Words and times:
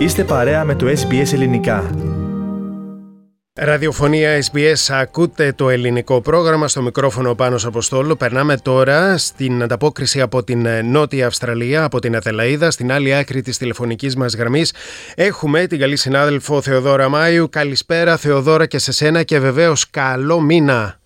Είστε 0.00 0.24
παρέα 0.24 0.64
με 0.64 0.74
το 0.74 0.86
SBS 0.86 1.32
Ελληνικά. 1.32 1.90
Ραδιοφωνία 3.54 4.42
SBS, 4.42 4.94
ακούτε 5.00 5.52
το 5.52 5.68
ελληνικό 5.68 6.20
πρόγραμμα 6.20 6.68
στο 6.68 6.82
μικρόφωνο 6.82 7.34
πάνω 7.34 7.58
Αποστόλου. 7.64 8.16
Περνάμε 8.16 8.56
τώρα 8.56 9.18
στην 9.18 9.62
ανταπόκριση 9.62 10.20
από 10.20 10.44
την 10.44 10.66
Νότια 10.84 11.26
Αυστραλία, 11.26 11.84
από 11.84 11.98
την 11.98 12.16
Αδελαίδα, 12.16 12.70
στην 12.70 12.92
άλλη 12.92 13.14
άκρη 13.14 13.42
της 13.42 13.58
τηλεφωνικής 13.58 14.16
μας 14.16 14.34
γραμμής. 14.34 14.74
Έχουμε 15.14 15.66
την 15.66 15.78
καλή 15.78 15.96
συνάδελφο 15.96 16.60
Θεοδόρα 16.60 17.08
Μάιου. 17.08 17.48
Καλησπέρα 17.48 18.16
Θεοδόρα 18.16 18.66
και 18.66 18.78
σε 18.78 18.92
σένα 18.92 19.22
και 19.22 19.38
βεβαίως 19.38 19.90
καλό 19.90 20.40
μήνα. 20.40 20.99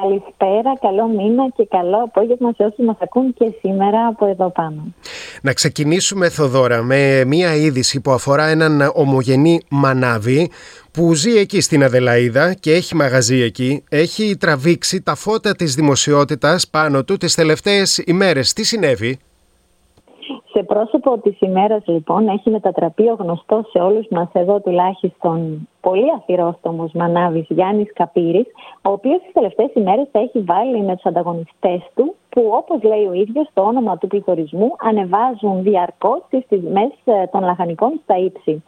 Καλησπέρα, 0.00 0.78
καλό 0.80 1.08
μήνα 1.08 1.48
και 1.56 1.66
καλό 1.70 2.02
απόγευμα 2.04 2.52
σε 2.56 2.62
όσους 2.62 2.84
μας 2.84 2.96
ακούν 3.00 3.34
και 3.34 3.52
σήμερα 3.60 4.06
από 4.06 4.26
εδώ 4.26 4.50
πάνω. 4.50 4.94
Να 5.42 5.52
ξεκινήσουμε 5.52 6.28
Θοδόρα 6.28 6.82
με 6.82 7.24
μία 7.24 7.54
είδηση 7.54 8.00
που 8.00 8.10
αφορά 8.10 8.46
έναν 8.46 8.90
ομογενή 8.94 9.60
μανάβη 9.70 10.50
που 10.92 11.14
ζει 11.14 11.36
εκεί 11.36 11.60
στην 11.60 11.84
Αδελαίδα 11.84 12.54
και 12.54 12.72
έχει 12.72 12.94
μαγαζί 12.94 13.40
εκεί. 13.40 13.84
Έχει 13.88 14.36
τραβήξει 14.36 15.02
τα 15.02 15.14
φώτα 15.14 15.54
της 15.54 15.74
δημοσιότητας 15.74 16.68
πάνω 16.68 17.04
του 17.04 17.16
τις 17.16 17.34
τελευταίες 17.34 17.98
ημέρες. 17.98 18.52
Τι 18.52 18.64
συνέβη; 18.64 19.18
Σε 20.54 20.62
πρόσωπο 20.62 21.18
της 21.18 21.40
ημέρας 21.40 21.82
λοιπόν 21.86 22.28
έχει 22.28 22.50
μετατραπεί 22.50 23.08
ο 23.08 23.16
γνωστός 23.18 23.70
σε 23.70 23.78
όλους 23.78 24.06
μας 24.10 24.28
εδώ 24.32 24.60
τουλάχιστον 24.60 25.68
πολύ 25.80 26.12
αφιρόστομος 26.16 26.92
μανάβης 26.92 27.46
Γιάννης 27.48 27.92
Καπύρης 27.92 28.46
ο 28.82 28.90
οποίος 28.90 29.22
τις 29.22 29.32
τελευταίες 29.32 29.70
ημέρες 29.74 30.08
θα 30.12 30.18
έχει 30.18 30.40
βάλει 30.40 30.82
με 30.82 30.94
τους 30.94 31.04
ανταγωνιστές 31.04 31.80
του 31.94 32.14
που 32.28 32.50
όπως 32.52 32.82
λέει 32.82 33.06
ο 33.06 33.12
ίδιος 33.12 33.48
το 33.54 33.62
όνομα 33.62 33.98
του 33.98 34.06
πληθωρισμού 34.06 34.70
ανεβάζουν 34.78 35.62
διαρκώς 35.62 36.20
τις 36.28 36.46
τιμές 36.48 36.92
ε, 37.04 37.26
των 37.26 37.42
λαχανικών 37.42 38.00
στα 38.02 38.16
ύψη. 38.16 38.62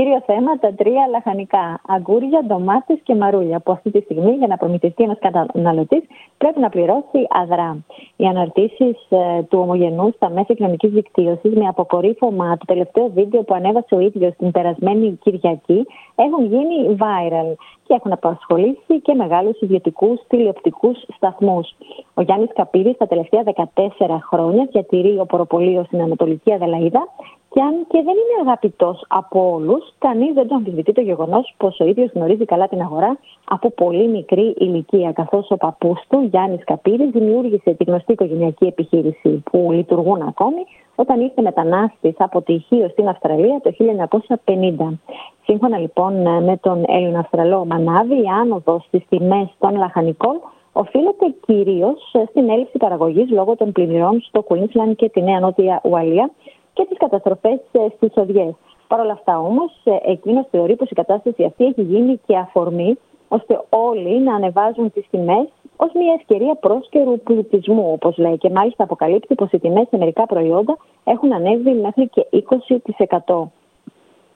Κύριο 0.00 0.22
θέμα 0.26 0.58
τα 0.58 0.74
τρία 0.74 1.06
λαχανικά. 1.10 1.80
Αγκούρια, 1.86 2.42
ντομάτες 2.46 2.98
και 3.02 3.14
μαρούλια. 3.14 3.60
Που 3.60 3.72
αυτή 3.72 3.90
τη 3.90 4.00
στιγμή 4.00 4.32
για 4.32 4.46
να 4.46 4.56
προμηθευτεί 4.56 5.02
ένας 5.02 5.18
καταναλωτής 5.20 6.02
πρέπει 6.38 6.60
να 6.60 6.68
πληρώσει 6.68 7.26
αδρά. 7.28 7.84
Οι 8.16 8.24
αναρτήσεις 8.26 8.96
ε, 9.08 9.42
του 9.48 9.58
ομογενούς 9.58 10.14
στα 10.14 10.30
μέσα 10.30 10.54
κοινωνικής 10.54 10.90
δικτύωσης 10.90 11.54
με 11.54 11.66
αποκορύφωμα 11.66 12.56
το 12.56 12.64
τελευταίο 12.64 13.10
βίντεο 13.14 13.42
που 13.42 13.54
ανέβασε 13.54 13.94
ο 13.94 14.00
ίδιος 14.00 14.34
την 14.36 14.50
περασμένη 14.50 15.18
Κυριακή 15.22 15.86
έχουν 16.14 16.44
γίνει 16.44 16.96
viral 17.00 17.54
και 17.86 17.94
έχουν 17.94 18.12
απασχολήσει 18.12 19.00
και 19.02 19.14
μεγάλους 19.14 19.60
ιδιωτικούς 19.60 20.20
τηλεοπτικούς 20.28 20.98
σταθμούς. 21.16 21.74
Ο 22.14 22.22
Γιάννης 22.22 22.50
Καπύρη 22.54 22.94
τα 22.98 23.06
τελευταία 23.06 23.42
14 23.44 24.18
χρόνια 24.30 24.68
διατηρεί 24.70 25.18
ο 25.18 25.26
Ποροπολείο 25.26 25.84
στην 25.84 26.00
Ανατολική 26.00 26.52
Αδελαίδα 26.52 27.08
και 27.52 27.60
αν 27.60 27.74
και 27.88 28.02
δεν 28.02 28.16
είναι 28.20 28.40
αγαπητός 28.40 29.04
από 29.08 29.52
όλους, 29.54 29.92
κανείς 29.98 30.32
δεν 30.34 30.48
τον 30.48 30.56
αμφισβητεί 30.56 30.92
το 30.92 31.00
γεγονός 31.00 31.54
πως 31.56 31.80
ο 31.80 31.84
ίδιος 31.84 32.10
γνωρίζει 32.14 32.44
καλά 32.44 32.68
την 32.68 32.80
αγορά 32.80 33.18
από 33.44 33.70
πολύ 33.70 34.08
μικρή 34.08 34.54
ηλικία. 34.58 35.12
Καθώς 35.12 35.50
ο 35.50 35.56
παππούς 35.56 36.00
του, 36.08 36.28
Γιάννης 36.30 36.64
Καπύρη, 36.64 37.10
δημιούργησε 37.10 37.74
τη 37.74 37.84
γνωστή 37.84 38.12
οικογενειακή 38.12 38.66
επιχείρηση 38.66 39.42
που 39.50 39.68
λειτουργούν 39.72 40.22
ακόμη 40.22 40.62
όταν 40.94 41.20
ήρθε 41.20 41.42
μετανάστης 41.42 42.14
από 42.18 42.42
τη 42.42 42.58
Χίο 42.58 42.88
στην 42.88 43.08
Αυστραλία 43.08 43.60
το 43.62 43.70
1950. 44.84 44.98
Σύμφωνα 45.44 45.78
λοιπόν 45.78 46.12
με 46.44 46.58
τον 46.60 46.84
Έλληνα 46.86 47.18
Αυστραλό 47.18 47.64
Μανάβη, 47.64 48.14
η 48.14 48.26
άνοδος 48.40 48.84
στις 48.84 49.02
τιμές 49.08 49.48
των 49.58 49.76
λαχανικών 49.76 50.40
οφείλεται 50.72 51.34
κυρίως 51.46 52.14
στην 52.28 52.50
έλλειψη 52.50 52.78
παραγωγής 52.78 53.30
λόγω 53.30 53.56
των 53.56 53.72
πλημμυρών 53.72 54.20
στο 54.20 54.44
Queensland 54.48 54.92
και 54.96 55.08
τη 55.08 55.22
Νέα 55.22 55.40
Νότια 55.40 55.80
Ουαλία 55.84 56.30
και 56.80 56.86
τις 56.88 56.98
καταστροφές 56.98 57.58
ε, 57.72 57.86
στις 57.96 58.12
οδιές. 58.14 58.54
Παρ' 58.88 59.00
όλα 59.00 59.12
αυτά 59.12 59.40
όμως, 59.40 59.80
ε, 59.84 60.10
εκείνος 60.12 60.46
θεωρεί 60.50 60.76
πως 60.76 60.90
η 60.90 60.94
κατάσταση 60.94 61.44
αυτή 61.44 61.64
έχει 61.64 61.82
γίνει 61.82 62.20
και 62.26 62.36
αφορμή 62.36 62.98
ώστε 63.28 63.60
όλοι 63.68 64.20
να 64.20 64.34
ανεβάζουν 64.34 64.92
τις 64.92 65.06
τιμές 65.10 65.48
ως 65.76 65.90
μια 65.94 66.14
ευκαιρία 66.18 66.54
πρόσκαιρου 66.54 67.18
πλουτισμού, 67.18 67.90
όπως 67.92 68.16
λέει. 68.16 68.38
Και 68.38 68.50
μάλιστα 68.50 68.84
αποκαλύπτει 68.84 69.34
πως 69.34 69.50
οι 69.50 69.58
τιμές 69.58 69.88
σε 69.88 69.96
μερικά 69.96 70.26
προϊόντα 70.26 70.76
έχουν 71.04 71.32
ανέβει 71.32 71.72
μέχρι 71.72 72.08
και 72.08 72.26
20%. 73.26 73.50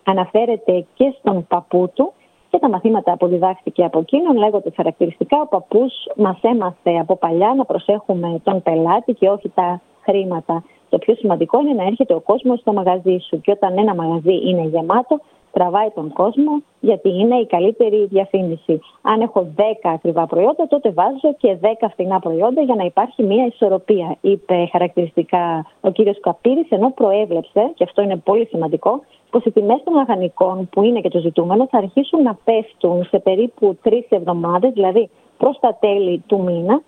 Αναφέρεται 0.04 0.86
και 0.94 1.14
στον 1.18 1.46
παππού 1.46 1.90
του 1.94 2.12
και 2.50 2.58
τα 2.58 2.68
μαθήματα 2.68 3.16
που 3.16 3.26
διδάχθηκε 3.26 3.84
από 3.84 3.98
εκείνον, 3.98 4.36
λέγοντα 4.36 4.70
χαρακτηριστικά: 4.76 5.40
Ο 5.40 5.46
παππούς 5.46 5.92
μας 6.16 6.38
έμαθε 6.40 6.98
από 7.00 7.16
παλιά 7.16 7.54
να 7.56 7.64
προσέχουμε 7.64 8.40
τον 8.44 8.62
πελάτη 8.62 9.12
και 9.12 9.28
όχι 9.28 9.48
τα 9.54 9.80
χρήματα. 10.02 10.64
Το 10.94 11.00
πιο 11.00 11.14
σημαντικό 11.14 11.60
είναι 11.60 11.72
να 11.72 11.84
έρχεται 11.84 12.14
ο 12.14 12.20
κόσμος 12.20 12.60
στο 12.60 12.72
μαγαζί 12.72 13.18
σου. 13.28 13.40
Και 13.40 13.50
όταν 13.50 13.78
ένα 13.78 13.94
μαγαζί 13.94 14.34
είναι 14.48 14.62
γεμάτο, 14.62 15.20
τραβάει 15.52 15.90
τον 15.94 16.12
κόσμο, 16.12 16.62
γιατί 16.80 17.08
είναι 17.08 17.36
η 17.36 17.46
καλύτερη 17.46 18.06
διαφήμιση. 18.06 18.80
Αν 19.02 19.20
έχω 19.20 19.46
10 19.56 19.62
ακριβά 19.82 20.26
προϊόντα, 20.26 20.66
τότε 20.66 20.90
βάζω 20.90 21.34
και 21.38 21.56
10 21.60 21.66
φθηνά 21.90 22.18
προϊόντα 22.18 22.62
για 22.62 22.74
να 22.74 22.84
υπάρχει 22.84 23.22
μια 23.22 23.46
ισορροπία, 23.46 24.16
είπε 24.20 24.68
χαρακτηριστικά 24.70 25.66
ο 25.80 25.90
κύριος 25.90 26.20
Καπύρης, 26.20 26.70
ενώ 26.70 26.90
προέβλεψε, 26.90 27.70
και 27.74 27.84
αυτό 27.84 28.02
είναι 28.02 28.16
πολύ 28.16 28.46
σημαντικό, 28.46 29.00
πως 29.30 29.44
οι 29.44 29.50
τιμές 29.50 29.82
των 29.84 29.94
λαχανικών, 29.94 30.68
που 30.72 30.82
είναι 30.82 31.00
και 31.00 31.08
το 31.08 31.18
ζητούμενο, 31.18 31.66
θα 31.70 31.78
αρχίσουν 31.78 32.22
να 32.22 32.38
πέφτουν 32.44 33.04
σε 33.04 33.18
περίπου 33.18 33.78
τρεις 33.82 34.06
εβδομάδες, 34.08 34.72
δηλαδή 34.72 35.10
προς 35.36 35.58
τα 35.60 35.76
τέλη 35.80 36.22
του 36.26 36.42
μήνα, 36.42 36.82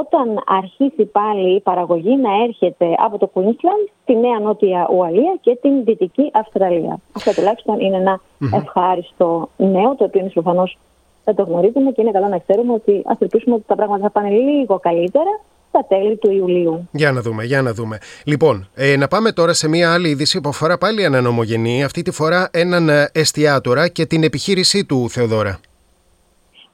όταν 0.00 0.42
αρχίσει 0.46 1.04
πάλι 1.04 1.54
η 1.54 1.60
παραγωγή 1.60 2.16
να 2.16 2.30
έρχεται 2.44 2.86
από 2.98 3.18
το 3.18 3.30
Queensland, 3.34 3.84
τη 4.04 4.14
Νέα 4.16 4.38
Νότια 4.38 4.88
Ουαλία 4.92 5.34
και 5.40 5.58
την 5.62 5.84
Δυτική 5.84 6.30
Αυστραλία. 6.32 7.00
Αυτό 7.12 7.32
τουλάχιστον 7.34 7.80
είναι 7.80 7.96
ένα 7.96 8.20
ευχάριστο 8.52 9.48
νέο, 9.56 9.94
το 9.94 10.04
οποίο 10.04 10.20
εμείς 10.20 10.32
προφανώς 10.32 10.78
δεν 11.24 11.34
το 11.34 11.42
γνωρίζουμε 11.42 11.90
και 11.90 12.02
είναι 12.02 12.10
καλό 12.10 12.28
να 12.28 12.38
ξέρουμε 12.38 12.72
ότι 12.72 13.02
ας 13.06 13.16
ελπίσουμε 13.18 13.54
ότι 13.54 13.64
τα 13.66 13.74
πράγματα 13.74 14.02
θα 14.02 14.10
πάνε 14.10 14.28
λίγο 14.28 14.78
καλύτερα 14.78 15.40
στα 15.68 15.84
τέλη 15.88 16.16
του 16.16 16.30
Ιουλίου. 16.30 16.88
Για 16.92 17.12
να 17.12 17.20
δούμε, 17.20 17.44
για 17.44 17.62
να 17.62 17.72
δούμε. 17.72 17.98
Λοιπόν, 18.24 18.68
ε, 18.74 18.96
να 18.96 19.08
πάμε 19.08 19.32
τώρα 19.32 19.52
σε 19.52 19.68
μια 19.68 19.92
άλλη 19.92 20.08
είδηση 20.08 20.40
που 20.40 20.48
αφορά 20.48 20.78
πάλι 20.78 21.02
έναν 21.02 21.26
ομογενή, 21.26 21.84
αυτή 21.84 22.02
τη 22.02 22.10
φορά 22.10 22.48
έναν 22.52 22.88
ε, 22.88 23.10
εστιατόρα 23.12 23.88
και 23.88 24.06
την 24.06 24.22
επιχείρησή 24.22 24.84
του, 24.84 25.10
Θεοδόρα. 25.10 25.60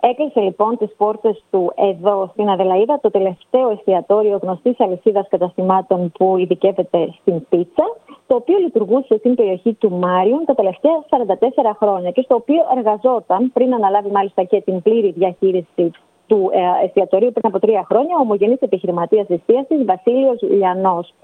Έκλεισε 0.00 0.40
λοιπόν 0.40 0.76
τις 0.78 0.94
πόρτες 0.96 1.44
του 1.50 1.72
εδώ 1.74 2.28
στην 2.32 2.48
Αδελαίδα, 2.48 3.00
το 3.00 3.10
τελευταίο 3.10 3.70
εστιατόριο 3.70 4.38
γνωστής 4.42 4.80
αλυσίδας 4.80 5.28
καταστημάτων 5.28 6.12
που 6.18 6.36
ειδικεύεται 6.38 7.14
στην 7.20 7.48
πίτσα, 7.48 7.84
το 8.26 8.34
οποίο 8.34 8.58
λειτουργούσε 8.58 9.18
στην 9.18 9.34
περιοχή 9.34 9.72
του 9.74 9.90
Μάριον 9.90 10.44
τα 10.44 10.54
τελευταία 10.54 11.04
44 11.08 11.76
χρόνια 11.78 12.10
και 12.10 12.22
στο 12.22 12.34
οποίο 12.34 12.62
εργαζόταν 12.76 13.52
πριν 13.52 13.74
αναλάβει 13.74 14.10
μάλιστα 14.10 14.42
και 14.42 14.60
την 14.60 14.82
πλήρη 14.82 15.10
διαχείριση 15.10 15.90
του 16.26 16.50
ε, 16.52 16.84
εστιατορίου 16.84 17.32
πριν 17.32 17.46
από 17.46 17.58
τρία 17.58 17.84
χρόνια 17.88 18.16
ο 18.16 18.20
ομογενής 18.20 18.60
επιχειρηματίας 18.60 19.28
εστίαση 19.28 19.84
Βασίλειος 19.84 20.42
Λιανός. 20.42 21.14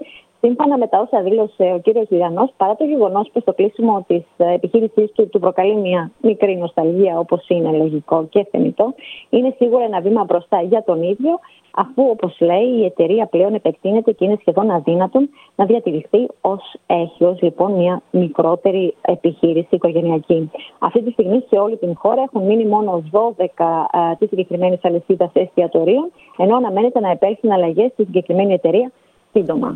Σύμφωνα 0.45 0.77
με 0.77 0.87
τα 0.87 0.99
όσα 0.99 1.21
δήλωσε 1.21 1.73
ο 1.75 1.79
κύριος 1.79 2.09
Λιανός, 2.09 2.49
παρά 2.57 2.75
το 2.75 2.83
γεγονός 2.83 3.29
πω 3.33 3.41
το 3.41 3.53
κλείσιμο 3.53 4.05
της 4.07 4.23
επιχείρησής 4.37 5.11
του 5.11 5.29
του 5.29 5.39
προκαλεί 5.39 5.75
μια 5.75 6.11
μικρή 6.21 6.57
νοσταλγία, 6.57 7.19
όπως 7.19 7.45
είναι 7.47 7.77
λογικό 7.77 8.25
και 8.29 8.47
θεμητό, 8.51 8.93
είναι 9.29 9.55
σίγουρα 9.57 9.83
ένα 9.83 10.01
βήμα 10.01 10.23
μπροστά 10.23 10.61
για 10.61 10.83
τον 10.83 11.03
ίδιο, 11.03 11.39
αφού 11.75 12.03
όπως 12.09 12.37
λέει 12.39 12.67
η 12.79 12.85
εταιρεία 12.85 13.25
πλέον 13.25 13.53
επεκτείνεται 13.53 14.11
και 14.11 14.25
είναι 14.25 14.37
σχεδόν 14.39 14.69
αδύνατο 14.71 15.19
να 15.55 15.65
διατηρηθεί 15.65 16.27
ως 16.41 16.73
έχει, 16.85 17.23
ως 17.23 17.41
λοιπόν 17.41 17.71
μια 17.71 18.01
μικρότερη 18.11 18.93
επιχείρηση 19.01 19.67
οικογενειακή. 19.69 20.51
Αυτή 20.79 21.01
τη 21.01 21.11
στιγμή 21.11 21.43
σε 21.49 21.59
όλη 21.59 21.77
την 21.77 21.95
χώρα 21.95 22.21
έχουν 22.21 22.45
μείνει 22.45 22.65
μόνο 22.65 23.03
12 23.11 24.15
τη 24.19 24.27
συγκεκριμένη 24.27 24.79
αλυσίδα 24.81 25.31
εστιατορίων, 25.33 26.11
ενώ 26.37 26.55
αναμένεται 26.55 26.99
να 26.99 27.09
επέλθουν 27.09 27.51
αλλαγές 27.51 27.91
στη 27.91 28.03
συγκεκριμένη 28.03 28.53
εταιρεία 28.53 28.91
σύντομα. 29.35 29.73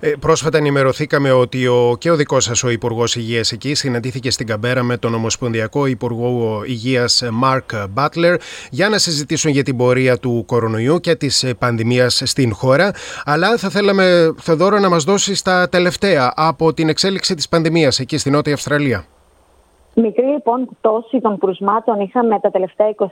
Ε, 0.00 0.12
πρόσφατα 0.20 0.58
ενημερωθήκαμε 0.58 1.30
ότι 1.30 1.66
ο, 1.66 1.96
και 1.98 2.10
ο 2.10 2.16
δικός 2.16 2.44
σας 2.44 2.62
ο 2.62 2.70
Υπουργός 2.70 3.16
Υγείας 3.16 3.52
εκεί 3.52 3.74
συναντήθηκε 3.74 4.30
στην 4.30 4.46
Καμπέρα 4.46 4.82
με 4.82 4.96
τον 4.96 5.14
Ομοσπονδιακό 5.14 5.86
Υπουργό 5.86 6.62
Υγείας 6.66 7.22
Μάρκ 7.32 7.70
Μπάτλερ 7.90 8.36
για 8.70 8.88
να 8.88 8.98
συζητήσουν 8.98 9.50
για 9.50 9.62
την 9.62 9.76
πορεία 9.76 10.18
του 10.18 10.44
κορονοϊού 10.46 11.00
και 11.00 11.14
της 11.14 11.44
πανδημίας 11.58 12.22
στην 12.24 12.54
χώρα. 12.54 12.90
Αλλά 13.24 13.56
θα 13.56 13.68
θέλαμε, 13.68 14.34
Θεοδόρο, 14.40 14.78
να 14.78 14.88
μας 14.88 15.04
δώσεις 15.04 15.42
τα 15.42 15.68
τελευταία 15.68 16.32
από 16.36 16.74
την 16.74 16.88
εξέλιξη 16.88 17.34
της 17.34 17.48
πανδημίας 17.48 17.98
εκεί 17.98 18.18
στη 18.18 18.30
Νότια 18.30 18.54
Αυστραλία. 18.54 19.04
Μικρή 19.98 20.26
λοιπόν 20.26 20.68
πτώση 20.80 21.20
των 21.20 21.38
κρουσμάτων 21.38 22.00
είχαμε 22.00 22.40
τα 22.40 22.50
τελευταία 22.50 22.94
24 22.96 23.06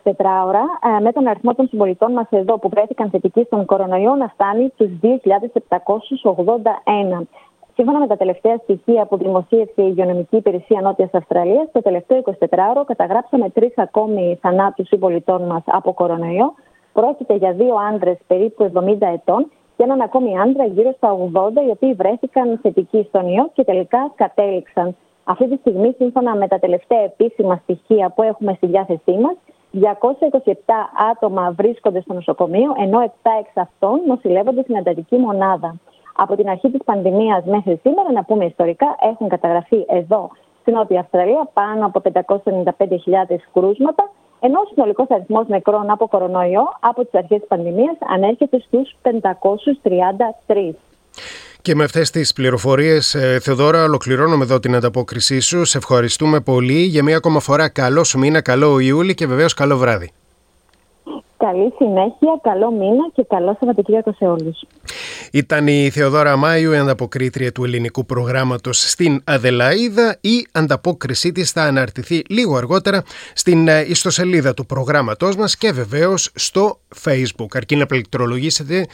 ώρα, 0.47 0.65
ε, 0.97 1.01
με 1.01 1.13
τον 1.13 1.27
αριθμό 1.27 1.55
των 1.55 1.69
συμπολιτών 1.69 2.13
μας 2.13 2.27
εδώ 2.31 2.59
που 2.59 2.69
βρέθηκαν 2.69 3.11
θετικοί 3.11 3.45
στον 3.45 3.65
κορονοϊό 3.65 4.15
να 4.15 4.29
φτάνει 4.29 4.71
στους 4.75 4.91
2.781. 5.01 7.27
Σύμφωνα 7.75 7.99
με 7.99 8.07
τα 8.07 8.17
τελευταία 8.17 8.57
στοιχεία 8.57 9.07
που 9.07 9.17
δημοσίευσε 9.17 9.83
η 9.83 9.87
Υγειονομική 9.89 10.37
Υπηρεσία 10.37 10.81
Νότιας 10.81 11.11
Αυστραλίας, 11.13 11.69
το 11.73 11.83
τελευταίο 11.83 12.19
24ωρο 12.19 12.85
καταγράψαμε 12.87 13.51
τρεις 13.51 13.73
ακόμη 13.77 14.39
θανάτους 14.43 14.89
συμπολιτών 14.89 15.43
μας 15.43 15.63
από 15.67 15.93
κορονοϊό. 15.93 16.55
Πρόκειται 16.93 17.35
για 17.35 17.53
δύο 17.53 17.75
άντρες 17.93 18.17
περίπου 18.27 18.71
70 18.75 19.13
ετών 19.13 19.51
και 19.77 19.83
έναν 19.83 20.01
ακόμη 20.01 20.39
άντρα 20.39 20.65
γύρω 20.65 20.93
στα 20.97 21.17
80, 21.35 21.63
οι 21.67 21.71
οποίοι 21.71 21.93
βρέθηκαν 21.93 22.59
θετικοί 22.63 23.07
στον 23.09 23.29
ιό 23.29 23.51
και 23.53 23.65
τελικά 23.65 24.13
κατέληξαν 24.15 24.97
Αυτή 25.25 25.49
τη 25.49 25.57
στιγμή, 25.57 25.95
σύμφωνα 25.97 26.37
με 26.37 26.49
τα 26.49 26.59
τελευταία 26.59 27.01
επίσημα 27.01 27.61
στοιχεία 27.63 28.13
που 28.15 28.23
έχουμε 28.23 28.53
στη 28.55 28.67
διάθεσή 28.67 29.13
μας, 29.21 29.37
227 29.73 29.83
άτομα 31.11 31.51
βρίσκονται 31.51 32.01
στο 32.01 32.13
νοσοκομείο, 32.13 32.75
ενώ 32.79 33.01
7 33.01 33.31
εξ 33.41 33.51
αυτών 33.55 34.01
νοσηλεύονται 34.07 34.63
στην 34.63 34.75
εντατική 34.75 35.17
μονάδα. 35.17 35.77
Από 36.17 36.37
την 36.37 36.49
αρχή 36.49 36.71
της 36.71 36.81
πανδημίας 36.85 37.45
μέχρι 37.45 37.81
σήμερα, 37.83 38.13
να 38.13 38.25
πούμε 38.25 38.45
ιστορικά, 38.45 38.97
έχουν 39.13 39.29
καταγραφεί 39.29 39.85
εδώ 39.89 40.31
στην 40.61 40.75
Νότια 40.75 41.01
Αυστραλία 41.01 41.49
πάνω 41.53 41.87
από 41.87 42.03
595.000 42.13 43.37
κρούσματα, 43.53 44.11
ενώ 44.41 44.61
ο 44.61 44.65
συνολικός 44.73 45.07
αριθμός 45.11 45.47
νεκρών 45.47 45.91
από 45.91 46.09
κορονοϊό 46.09 46.65
από 46.81 47.05
τις 47.05 47.15
αρχές 47.15 47.39
της 47.39 47.49
πανδημίας 47.49 47.97
ανέρχεται 48.09 48.59
στους 48.59 48.97
533. 49.03 50.75
Και 51.65 51.75
με 51.75 51.85
αυτές 51.85 52.11
τις 52.11 52.33
πληροφορίες, 52.33 53.15
ε, 53.15 53.39
Θεοδόρα, 53.43 53.85
ολοκληρώνουμε 53.85 54.45
εδώ 54.45 54.61
την 54.61 54.75
ανταπόκρισή 54.75 55.41
σου. 55.41 55.65
Σε 55.65 55.79
ευχαριστούμε 55.79 56.41
πολύ. 56.41 56.83
Για 56.83 57.03
μία 57.03 57.17
ακόμα 57.17 57.41
φορά 57.41 57.69
καλός 57.69 58.09
σου 58.09 58.19
μήνα, 58.19 58.41
καλό 58.41 58.79
Ιούλη 58.79 59.15
και 59.15 59.27
βεβαίως 59.27 59.55
καλό 59.55 59.77
βράδυ. 59.77 60.11
Καλή 61.37 61.73
συνέχεια, 61.77 62.41
καλό 62.43 62.71
μήνα 62.71 63.11
και 63.15 63.25
καλό 63.29 63.57
Σαββατοκύριακο 63.61 64.13
σε 64.13 64.25
όλους. 64.25 64.65
Ήταν 65.33 65.67
η 65.67 65.91
Θεοδόρα 65.91 66.37
Μάιου, 66.37 66.73
η 66.73 66.77
ανταποκρίτρια 66.77 67.53
του 67.53 67.65
ελληνικού 67.65 68.07
προγράμματος 68.07 68.91
στην 68.91 69.21
Αδελαίδα. 69.25 70.17
Η 70.21 70.47
ανταπόκρισή 70.53 71.33
της 71.33 71.51
θα 71.51 71.63
αναρτηθεί 71.63 72.23
λίγο 72.29 72.57
αργότερα 72.57 73.03
στην 73.35 73.69
ε, 73.69 73.85
ιστοσελίδα 73.89 74.55
του 74.55 74.67
προγράμματός 74.67 75.37
μας 75.37 75.57
και 75.57 75.73
βεβαίως 75.73 76.31
στο 76.35 76.79
Facebook. 77.05 77.49
Αρκεί 77.55 77.77
να 77.77 77.87
πληκτρολογήσετε 77.87 78.87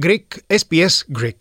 Greek 0.00 0.40
SPS 0.46 1.04
Greek. 1.18 1.36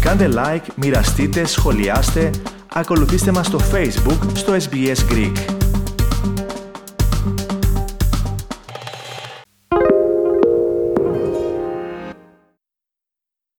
Κάντε 0.00 0.28
like, 0.32 0.66
μοιραστείτε, 0.76 1.44
σχολιάστε, 1.44 2.30
ακολουθήστε 2.72 3.32
μας 3.32 3.46
στο 3.46 3.58
Facebook 3.72 4.18
στο 4.34 4.56
SBS 4.56 5.12
Greek. 5.12 5.61